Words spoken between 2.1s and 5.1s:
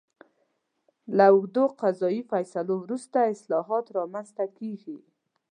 فیصلو وروسته اصلاحات رامنځته کېږي.